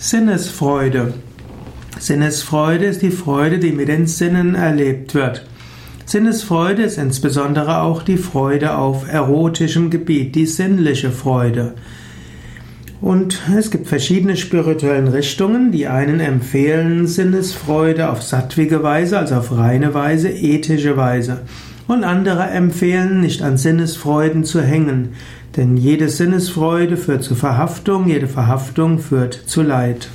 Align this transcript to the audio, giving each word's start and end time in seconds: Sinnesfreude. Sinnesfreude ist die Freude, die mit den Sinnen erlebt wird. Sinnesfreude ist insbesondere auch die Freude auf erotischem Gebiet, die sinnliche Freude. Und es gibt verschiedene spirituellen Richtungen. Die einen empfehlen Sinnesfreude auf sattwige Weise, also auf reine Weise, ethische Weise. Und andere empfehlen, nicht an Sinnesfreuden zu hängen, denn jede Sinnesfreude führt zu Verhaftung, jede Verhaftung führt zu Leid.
Sinnesfreude. 0.00 1.12
Sinnesfreude 1.98 2.84
ist 2.84 3.02
die 3.02 3.10
Freude, 3.10 3.58
die 3.58 3.72
mit 3.72 3.88
den 3.88 4.06
Sinnen 4.06 4.54
erlebt 4.54 5.12
wird. 5.12 5.44
Sinnesfreude 6.06 6.84
ist 6.84 6.98
insbesondere 6.98 7.82
auch 7.82 8.04
die 8.04 8.16
Freude 8.16 8.76
auf 8.76 9.12
erotischem 9.12 9.90
Gebiet, 9.90 10.36
die 10.36 10.46
sinnliche 10.46 11.10
Freude. 11.10 11.74
Und 13.00 13.40
es 13.58 13.72
gibt 13.72 13.88
verschiedene 13.88 14.36
spirituellen 14.36 15.08
Richtungen. 15.08 15.72
Die 15.72 15.88
einen 15.88 16.20
empfehlen 16.20 17.08
Sinnesfreude 17.08 18.08
auf 18.08 18.22
sattwige 18.22 18.84
Weise, 18.84 19.18
also 19.18 19.34
auf 19.34 19.50
reine 19.50 19.94
Weise, 19.94 20.28
ethische 20.28 20.96
Weise. 20.96 21.40
Und 21.88 22.04
andere 22.04 22.44
empfehlen, 22.44 23.20
nicht 23.20 23.42
an 23.42 23.56
Sinnesfreuden 23.56 24.44
zu 24.44 24.62
hängen, 24.62 25.14
denn 25.56 25.76
jede 25.76 26.10
Sinnesfreude 26.10 26.96
führt 26.96 27.24
zu 27.24 27.34
Verhaftung, 27.34 28.06
jede 28.06 28.28
Verhaftung 28.28 28.98
führt 28.98 29.34
zu 29.34 29.62
Leid. 29.62 30.10